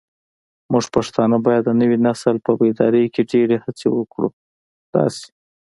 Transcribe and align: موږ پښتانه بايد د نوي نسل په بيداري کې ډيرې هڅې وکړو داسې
موږ 0.71 0.85
پښتانه 0.95 1.37
بايد 1.45 1.63
د 1.65 1.69
نوي 1.81 1.97
نسل 2.07 2.35
په 2.45 2.51
بيداري 2.59 3.03
کې 3.13 3.21
ډيرې 3.31 3.57
هڅې 3.63 3.87
وکړو 3.91 4.29
داسې 4.93 5.27